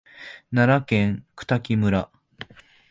[0.49, 2.09] 奈良県黒滝村